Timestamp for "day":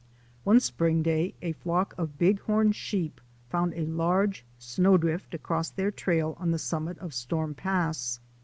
1.03-1.35